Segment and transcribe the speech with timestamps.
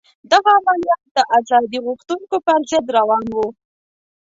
[0.31, 3.47] دغه عملیات د ازادي غوښتونکو پر ضد روان وو.